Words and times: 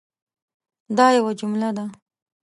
دا 0.97 1.05
یوه 1.17 1.31
جمله 1.39 1.69
ده 1.77 1.85